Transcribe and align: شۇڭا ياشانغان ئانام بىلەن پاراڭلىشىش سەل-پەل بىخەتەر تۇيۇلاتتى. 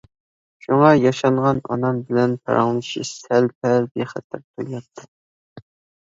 شۇڭا 0.67 0.87
ياشانغان 0.99 1.59
ئانام 1.73 1.99
بىلەن 2.07 2.33
پاراڭلىشىش 2.49 3.11
سەل-پەل 3.25 3.85
بىخەتەر 3.99 4.41
تۇيۇلاتتى. 4.47 5.05